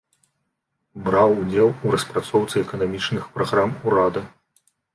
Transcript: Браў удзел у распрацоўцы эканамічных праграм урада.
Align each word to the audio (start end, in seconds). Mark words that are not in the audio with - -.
Браў 1.07 1.29
удзел 1.41 1.69
у 1.85 1.93
распрацоўцы 1.97 2.63
эканамічных 2.65 3.31
праграм 3.39 3.79
урада. 3.91 4.21